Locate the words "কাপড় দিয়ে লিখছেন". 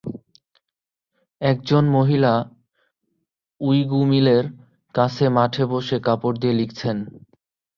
6.07-6.97